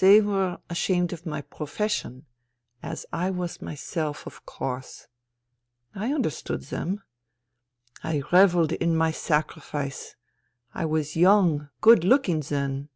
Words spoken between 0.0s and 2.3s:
They were ashamed of my profession,